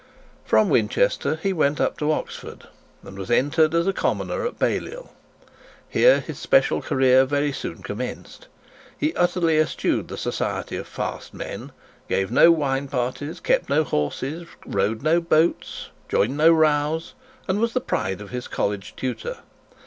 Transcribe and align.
From 0.43 0.69
Winchester 0.69 1.35
he 1.43 1.53
went 1.53 1.77
to 1.77 2.11
Oxford, 2.11 2.63
and 3.03 3.19
was 3.19 3.29
entered 3.29 3.75
as 3.75 3.85
a 3.85 3.93
commoner 3.93 4.47
at 4.47 4.57
Balliol. 4.57 5.13
Here 5.87 6.21
his 6.21 6.39
special 6.39 6.81
career 6.81 7.23
very 7.23 7.51
soon 7.51 7.83
commenced. 7.83 8.47
He 8.97 9.13
utterly 9.13 9.59
eschewed 9.59 10.07
the 10.07 10.17
society 10.17 10.75
of 10.75 10.87
fast 10.87 11.35
men, 11.35 11.71
gave 12.09 12.31
no 12.31 12.51
wine 12.51 12.87
parties, 12.87 13.39
kept 13.39 13.69
no 13.69 13.83
horses, 13.83 14.47
rowed 14.65 15.03
no 15.03 15.21
boats, 15.21 15.89
joined 16.09 16.35
no 16.35 16.51
rows, 16.51 17.13
and 17.47 17.59
was 17.59 17.73
the 17.73 17.79
pride 17.79 18.21
of 18.21 18.31
his 18.31 18.47
college 18.47 18.95
tutor. 18.97 19.37